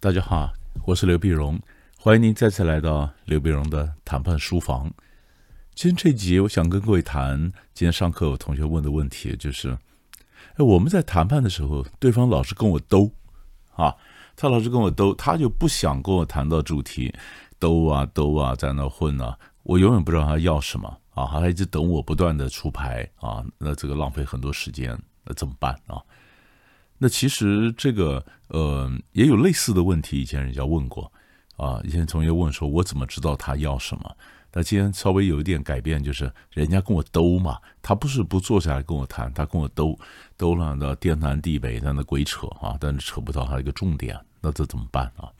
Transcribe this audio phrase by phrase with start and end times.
[0.00, 0.52] 大家好，
[0.84, 1.58] 我是刘碧荣，
[1.96, 4.92] 欢迎您再次来到刘碧荣的谈判书房。
[5.74, 7.38] 今天这集，我想跟各位谈
[7.72, 9.78] 今天上课有同学问的问题，就是：
[10.54, 13.10] 哎，我们在谈判的时候，对方老是跟我兜
[13.74, 13.94] 啊，
[14.36, 17.14] 他老是跟我兜，他就不想跟我谈到主题，
[17.58, 26.00] 兜啊兜啊，在那混啊，我永远不知道他要什么啊，他一直等我不断的出牌啊，那这个浪费很多时间，那怎么办啊？
[26.98, 31.10] 那其实这个呃也有类似的问题，以前人家问过
[31.56, 34.16] 啊，以前同学问说，我怎么知道他要什么？
[34.52, 39.98] 那今天稍微有一点改变，就是人家跟我兜嘛，他不是不坐下来跟我谈，他跟我兜
[40.36, 45.30] 兜了那天南地北，在那鬼扯啊，但是扯不到他一个重点，那这怎么办啊？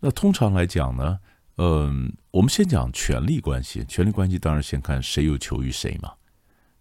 [0.00, 1.18] 那通常来讲呢，
[1.56, 6.12] 嗯，我们先讲权力关系，权力关系当然先看谁有求于谁嘛。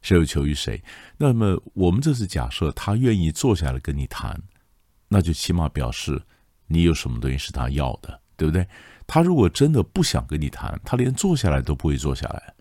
[0.02, 0.84] 谁有求于谁？
[1.18, 4.40] 那么我们这是假设他愿意坐下来跟你谈，
[5.08, 6.22] 那就起码表示
[6.68, 8.68] 你有什么东西是他要的，对不对？
[9.08, 12.54] 他如果真的不想跟你谈，他连坐下来都不会坐下来。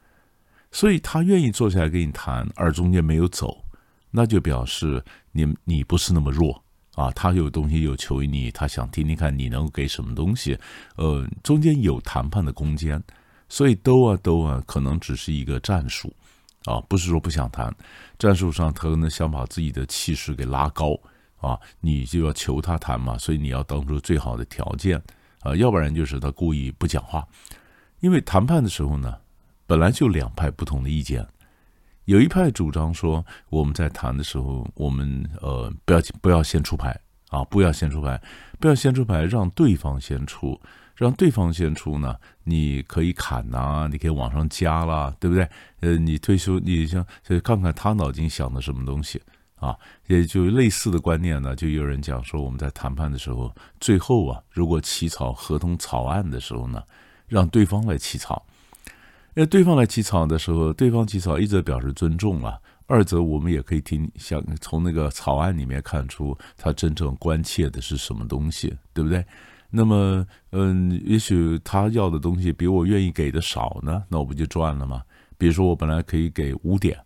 [0.71, 3.65] 所以他愿意坐下来跟你谈，而中间没有走，
[4.11, 5.03] 那就表示
[5.33, 6.63] 你你不是那么弱
[6.95, 7.11] 啊。
[7.13, 10.59] 他有东西有求于你，他想听听看你能给什么东西。
[10.97, 13.03] 呃，中间有谈判的空间，
[13.49, 16.13] 所以兜啊兜啊，可能只是一个战术。
[16.65, 17.71] 啊，不是说不想谈，
[18.19, 20.99] 战术上他可能想把自己的气势给拉高
[21.37, 24.99] 啊，你就要求他谈嘛，所以你要当出最好的条件
[25.45, 27.25] 啊，要不然就是他故意不讲话。
[28.01, 29.17] 因为谈判的时候呢，
[29.67, 31.25] 本来就两派不同的意见，
[32.07, 38.21] 有一派主张说我们在谈的时候，我们呃不要不要先出牌啊，不要先出牌，
[38.59, 40.61] 不要先出牌，让对方先出。
[40.97, 42.15] 让对方先出呢？
[42.45, 45.49] 你可以砍呐，你可以往上加啦，对不对？
[45.81, 49.21] 呃，你退休，你像就看看他脑筋想的什么东西
[49.69, 49.77] 啊？
[50.07, 56.83] 也就类似的观念呢，就有人讲说，我们在谈判的时候，最后啊，如果起草合同草案的时候呢，
[57.27, 58.45] 让对方来起草。
[59.35, 69.25] 那对方来起草的时候，对方起草，一则表示尊重了，二则我们也可以听，想从那个草案里面看出他真正关切的是什么东西，对不对？
[69.71, 75.03] 那么，嗯，也许他要的东西比我愿意给的少呢，那我不就赚了吗？
[75.37, 76.97] 比如说，我本来可以给五点，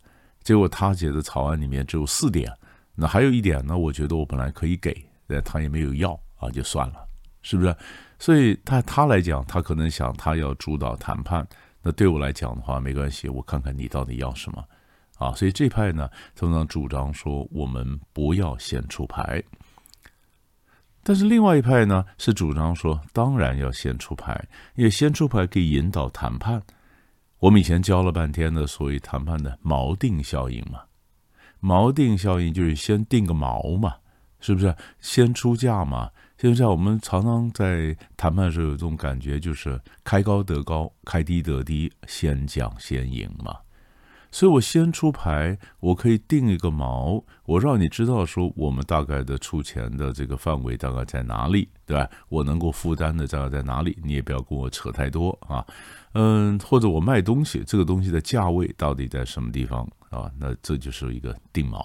[0.49, 2.51] 结果他写的草案里面只有四点，
[2.95, 7.07] 那还有一点呢，我觉得我本来可以给，但他也没有要啊，就算了，
[7.43, 7.77] 是不是？
[8.19, 11.47] 所以，他他来讲，他可能想他要主导谈判，
[11.83, 14.65] 那对我来讲的话，没关系，我看看你到底要什么
[15.19, 15.35] 啊。
[15.35, 19.45] 所以这派呢，通常主张说，我们不要先出牌。
[21.03, 24.43] 但是另外一派呢，是主张说，当然要先出牌，
[24.77, 26.63] 因为先出牌可以引导谈判。
[27.41, 30.81] 我们以前教了半天的所谓谈判的锚定效应嘛，
[31.63, 33.95] 锚定效应就是先定个锚嘛，
[34.41, 34.75] 是不是？
[35.01, 36.11] 先出价嘛。
[36.37, 43.57] 现在我们常常在谈判的时候有这种感觉，就是开高得高，开低得低，先讲先赢嘛。
[44.31, 52.09] 所以我先出牌，我可以定一个锚，我让你知道说我们大概的出钱的这个范围大概在哪里，对吧？
[52.29, 53.99] 我能够负担的大概在哪里？
[54.05, 55.67] 你也不要跟我扯太多啊，
[56.13, 60.31] 嗯，或者我卖东西，这个东西的价位到底在什么地方啊？
[60.39, 61.83] 那这就是一个定锚，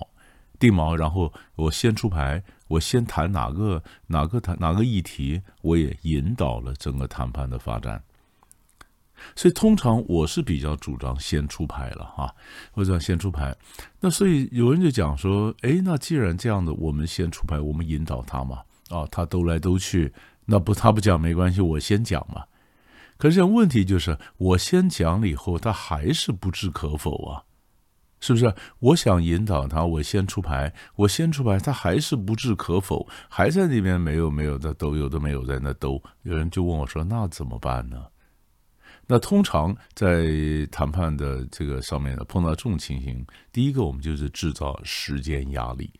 [0.59, 8.03] 定锚，然后我先出牌，我先谈哪个哪个谈哪个议题，我也引导了整个谈判的发展。
[9.35, 12.33] 所以通常我是比较主张先出牌了哈，
[12.71, 13.55] 或者先出牌。
[13.99, 20.13] 那所以有人就讲说，哎，那既然这样的，我们先出牌，我们引导他嘛，啊，他兜来兜去，
[20.45, 22.43] 那不他不讲没关系，我先讲嘛。
[23.17, 27.43] 可是问题就是，我先讲了以后，他还是不置可否啊，
[28.19, 28.53] 是不是？
[28.79, 36.01] 我想引导他，我先出牌，我先出牌，他还是不置可否，还在那边没有没有的兜，有的没有在那兜。
[36.23, 38.03] 有人就问我说，那怎么办呢？
[39.13, 40.25] 那通常在
[40.71, 45.93] 谈判的这个上面呢，碰到这种情形，第一个我们就是制造时间压力。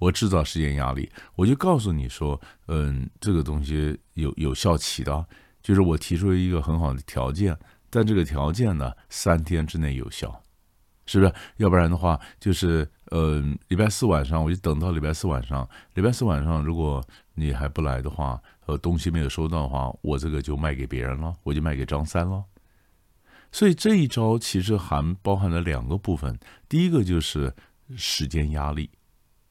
[0.00, 5.24] 我制造时间压力，我就告诉你说，嗯，这个东西有有效期的，
[5.62, 7.56] 就是我提出一个很好的条件，
[7.88, 10.42] 但这个条件呢，三天之内有效，
[11.06, 11.32] 是不是？
[11.58, 17.04] 要不然的话，就是嗯，礼拜四晚上我就等到礼拜四晚上，礼拜四晚上如果
[17.34, 18.40] 你还不来的话。
[18.66, 22.44] 呃，东西没有收到的话，我这个就卖给别人了，我就卖给张三了。
[23.50, 26.38] 所以这一招其实含包含了两个部分，
[26.68, 27.52] 第一个就是
[27.96, 28.88] 时间压力，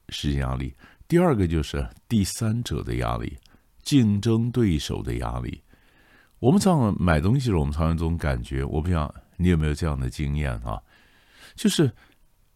[0.08, 0.74] 时间压力；
[1.10, 3.38] 第二个就是第三者的压力，
[3.84, 5.62] 竞争对手的压力。
[6.40, 10.82] 我们常常买东西的时候，我们常常这种感觉，我不知道你有没有这样的经验啊？
[11.54, 11.92] 就是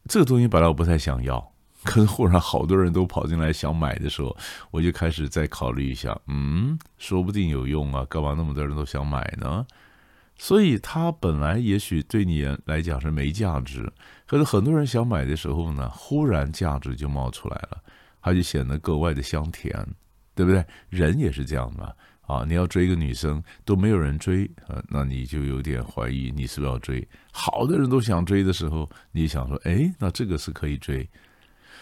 [0.08, 1.52] 这个东西本来我不太想要。
[1.86, 4.36] 可是忽然好多人都跑进来想买的时候，
[4.72, 9.64] 我就开始再考虑一下，嗯，说不定有用啊，干嘛那么多人都想买呢？
[10.36, 13.88] 所以它本来也许对你来讲是没价值，
[14.26, 17.78] 可是很多人想买的时候呢，忽然价值就冒出来了，
[18.20, 19.72] 它就显得格外的香甜，
[20.34, 20.66] 对不对？
[20.90, 21.96] 人也是这样的
[22.28, 27.08] 啊，你要追一个女生都没有人追啊，那你就有点怀疑你是不是要追。
[27.32, 31.08] 好多人都想追的时候，你想说，哎，那这个是可以追。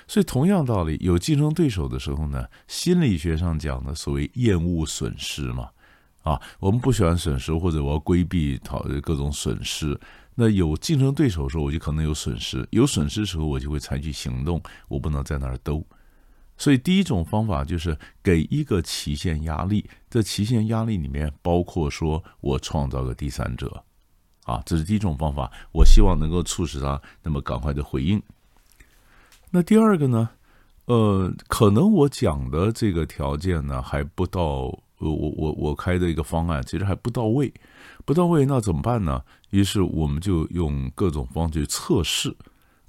[0.06, 5.70] 所以，同样道理，有竞争对手的时候呢，心理学上讲的所谓厌恶损失嘛，
[6.24, 9.98] 啊，我们不喜欢损失，或者我要规避讨各种损失。
[10.36, 15.86] 那有竞争对手的时候，我就可能有损失，有损失的时候，我就会采取行动，我不能在那儿兜。
[16.64, 23.84] 所以，第一种方法就是给一个期限压力，这期限压力里面包括说我创造个第三者，
[24.46, 28.24] 啊，这是第一种方法，我希望能够促使他那么赶快的回应。
[29.52, 30.30] 那第二个呢？
[30.86, 37.54] 呃，可能我讲的这个条件呢还不到，我我我我开的一个方案其实还不到位，
[38.06, 39.22] 不到位那怎么办呢？
[39.50, 42.34] 于是我们就用各种方式测试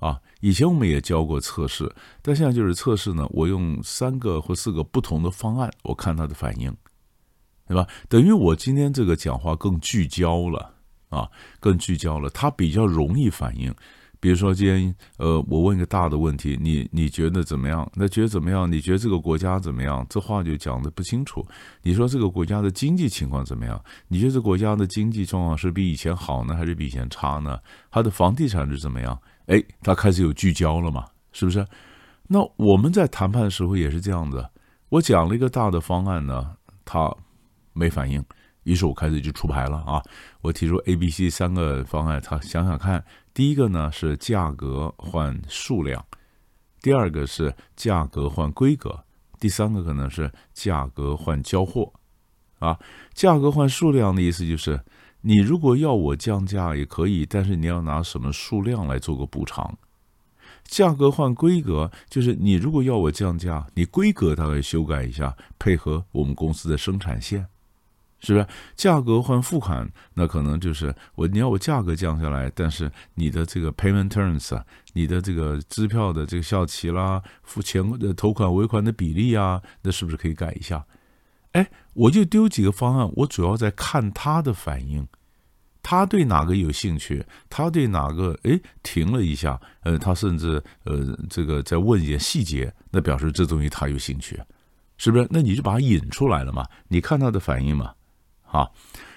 [0.07, 0.21] 啊。
[0.41, 1.91] 以前我们也教过测试，
[2.21, 3.27] 但现在就是测试呢。
[3.31, 6.71] 我用三个或四个不同的方案，我看他的反应，
[7.67, 7.87] 对吧？
[8.09, 10.75] 等于我今天这个讲话更聚焦了
[11.09, 11.31] 啊，
[11.61, 13.75] 更聚焦了，他比较容易反应。
[14.21, 17.87] 比如说，今天呃，我问一个大的问题，你你觉得怎么样？
[17.95, 18.71] 那觉得怎么样？
[18.71, 20.07] 你觉得这个国家怎么样？
[20.09, 21.47] 这话就讲的不清楚。
[21.83, 23.79] 你说这个国家的经济情况怎么样？
[24.09, 27.59] 你觉得这国家的经济状况是比以前好呢，还是比以前差呢？
[27.91, 29.19] 它的房地产是怎么样？
[29.47, 31.07] 哎，他开始有聚焦了嘛？
[31.33, 31.67] 是不是？
[32.29, 34.49] 那我们在谈判的时候也是这样子。
[34.89, 37.15] 我讲了一个大的方案呢，他
[37.73, 38.25] 没反应，
[38.63, 40.03] 于是我开始就出牌了啊！
[40.41, 43.05] 我提出 A、B、C 三个方案，他想想看。
[43.35, 46.05] 第一个呢是价格换数量，
[46.81, 49.05] 第二个是价格换规格，
[49.41, 51.93] 第三个可能是价格换交货，
[52.61, 52.79] 啊，
[53.13, 54.81] 价格换数量的意思就是，
[55.27, 59.79] 你如果要我降价也可以，但是你要拿什么数量来做个补偿？
[60.65, 67.47] 价格换规格就是你如果要我降价，你规格大概修改一下，配合我们公司的生产线。
[68.21, 69.91] 是不是价格换付款？
[70.15, 80.85] 那可能就是我你要我价格降下来，但是你的这个 payment terms 啊，你的这个支票的这个效期啦，付钱的头款尾款的比例啊，那是不是可以改一下？
[81.55, 85.07] 哎，我就丢几个方案，我主要在看他的反应，
[85.83, 87.25] 他对哪个有兴趣？
[87.49, 89.61] 他对哪个哎停了一下？
[89.83, 94.41] 呃，他甚至呃这个在问一些细节，那表示这东西他有兴趣，
[94.97, 95.29] 是不是？
[95.31, 96.67] 那你就把它引出来了嘛？
[96.89, 97.93] 你看他的反应嘛？
[98.51, 98.69] 啊，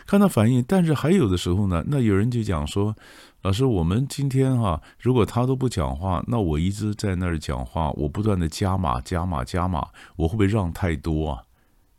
[0.05, 2.95] 看他反应，但是还有的时候呢，那有人就讲说，
[3.41, 9.87] 老师，我们今天哈，如果他都不讲话，那我一直在那儿讲话，我不断的加码、加码、加码，
[10.17, 11.43] 我会不会让太多啊？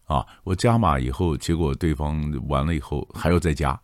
[0.08, 3.80] 啊，我加码以后，结果对方完了以后还要再加，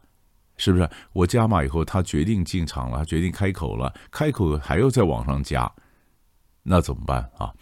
[0.56, 0.90] 是不是？
[1.12, 5.70] 我加码以后，他决定进场了，他决定开口了，开口还要再往上加，
[6.62, 7.54] 那怎么办啊？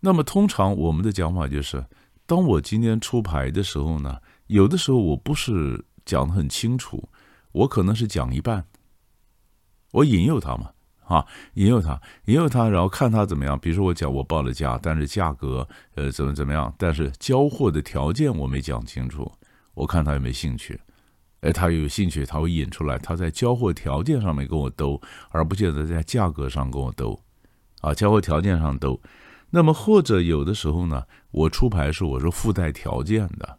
[0.00, 1.86] 那么通常我们的讲法就是，
[2.26, 4.18] 当我今天出牌的时候呢？
[4.48, 7.08] 有的时候我不是讲的很清楚，
[7.52, 8.66] 我可能是讲一半，
[9.92, 10.72] 我引诱他嘛，
[11.10, 13.58] 啊，引诱他，引诱他，然后看他怎么样。
[13.58, 19.30] 比如说我讲我报了价，但是价格呃怎么怎么样，但是交货的条件我没讲清楚，
[19.74, 20.80] 我看他有没有兴趣。
[21.40, 25.00] 哎，他有兴趣，他会引出来，他在交货条件上面跟我兜，
[25.30, 27.20] 而不见得在价格上跟我兜，
[27.80, 29.00] 啊，交货条件上兜。
[29.50, 31.02] 那么或者有的时候呢，
[31.32, 33.58] 我出牌是我是附带条件的。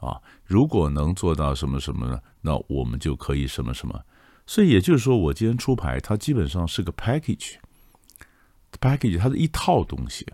[0.00, 2.20] 啊，如果能做到什么什么呢？
[2.40, 3.98] 那我们就可以什么什么。
[4.46, 10.26] 所以也就是说，我今天出牌，它基本上是个 package，package 它是一套东西，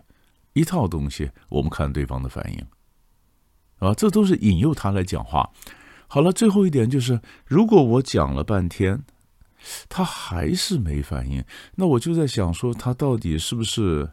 [0.53, 2.65] 一套东西，我们看对方的反应，
[3.77, 5.49] 啊，这都是引诱他来讲话。
[6.07, 9.03] 好了，最后一点就是，如果我讲了半天，
[9.87, 11.43] 他还是没反应，
[11.75, 14.09] 那我就在想说，他到底是不是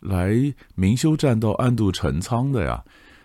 [0.00, 0.32] 来
[0.74, 2.82] 明修栈道，暗度陈仓的呀？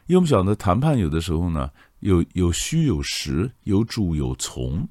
[0.07, 4.87] 因为我们讲的谈判有的时候呢，有有虚有实，有主有从，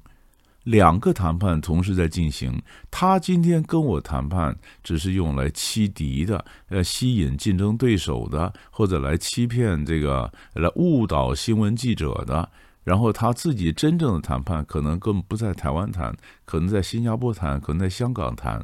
[0.69, 2.61] 两个谈判同时在进行。
[2.91, 12.47] 他今天跟我谈判，只是用来欺敌的，呃，吸引竞争对手的，或者来欺骗这个，来误导新闻记者的。
[12.83, 18.63] 然后他自己真正的谈判，可能根本不在台湾谈，可能在新加坡谈，可能在香港谈。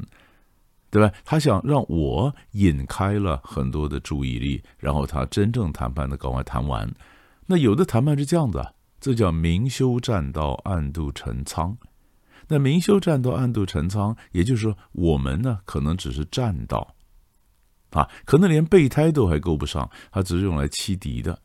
[0.92, 1.12] 对吧？
[1.26, 6.90] 他想让我引开了很多的注意力，然后他真正谈判的赶快谈完。
[7.48, 11.76] 那有的谈判是这样的，这叫明修栈道，暗度陈仓。
[12.48, 16.96] 那明修栈道，暗度陈仓，也就是说，我们呢可能只是栈道，
[17.92, 21.40] 啊，可能连备胎都还够不上，它只是用来欺敌的。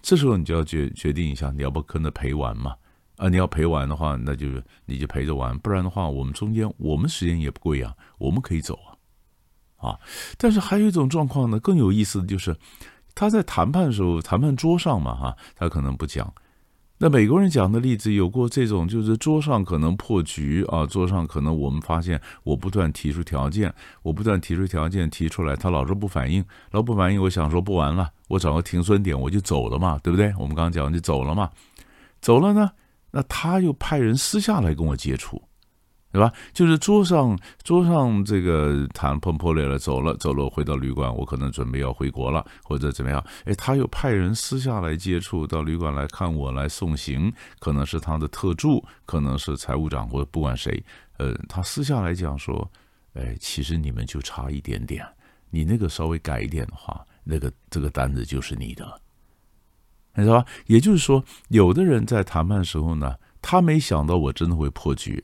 [0.00, 2.74] 这时候你就要决决定一下，你要不跟着陪玩嘛？
[3.16, 4.46] 啊，你要陪玩的话，那就
[4.86, 8.78] 你就陪着玩；不然的话，我们中间我们时间也不贵啊，我们可以走
[9.78, 9.98] 啊，啊。
[10.36, 12.56] 但是还有一种状况呢，更有意思的就是，
[13.14, 16.32] 他在谈判的时候，谈判桌上嘛，哈，他可能不讲。
[17.00, 30.32] 那美国人讲的例子有过这种，就是桌上可能破局啊，桌上可能我们发现我不断提出条件，我不断提出条件提出来，他老是不反应，老不反应，我想说不玩了，我找个停损点我就走了嘛，对不对？
[30.38, 31.50] 我们刚刚讲就走了嘛，
[32.20, 32.72] 走了呢，
[33.12, 35.40] 那他又派人私下来跟我接触。
[36.10, 36.32] 对吧？
[36.54, 43.22] 就是桌上桌上这个谈碰破裂了，走了走了，回到旅馆，我可能准备要回国了，或者怎么样？
[43.44, 50.82] 哎，他又派人私下来接触，到旅馆来看我，来送行，可能是他的特助，可能是财务长，或者不管谁，
[51.18, 52.68] 呃，他私下来讲说，
[53.12, 55.06] 哎，其实你们就差一点点，
[55.50, 59.00] 你那个稍微改一点的话，那个这个单子就是你的，
[60.14, 60.46] 你知道吧？
[60.66, 65.22] 也就是说，有的人在谈判的时候呢，他没想到我真的会破局。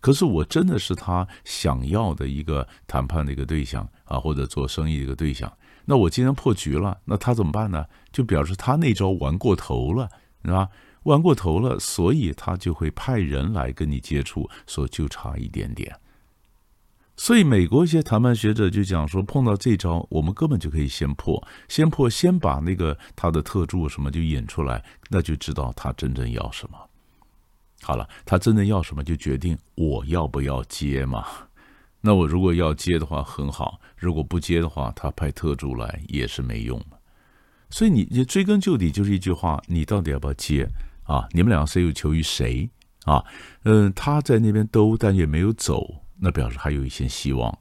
[0.00, 5.52] 可是我真的是他想要的一个谈判的一个对象啊，或者做生意的一个对象。
[5.84, 7.84] 那我今天破局了，那他怎么办呢？
[8.12, 10.08] 就表示他那招玩过头了，
[10.44, 10.68] 是吧？
[11.04, 15.96] 玩过头了，所以他就会派人来跟你接触，说就差一点点。
[17.16, 26.76] 所以美国一些谈判学者就讲说，碰到这招，我们根本就可以先破，先破，先把那个他的特助什么就引出来，那就知道他真正要什么。
[27.86, 31.24] 好了，他真的要什么就决定我要不要接嘛？
[32.00, 36.84] 那我如果要接的话很好，如果不接的话，他派特助来也是没用
[37.70, 40.68] 所以你你追根究底就是一句话：你到底要不要接
[41.04, 41.28] 啊？
[41.30, 42.68] 你们两个谁有求于谁
[43.04, 43.24] 啊？
[43.62, 47.56] 嗯，他在那边兜，但也没有走，那表示还有一些希望。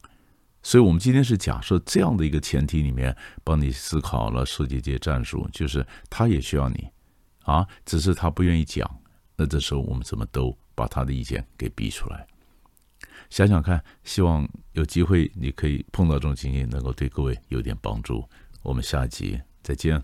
[0.63, 6.87] 所以我们今天是假设这样的一个前提里面，帮你思考了设计这些战术，就是他也需要你
[7.43, 8.89] 啊，只是他不愿意讲。
[9.35, 12.25] 那这时候我们怎么都把他的意见给逼出来？
[13.29, 18.27] 想想看，希望有机会你可以碰到这种情形，能够对各位有点帮助。
[18.61, 20.01] 我们下集再见。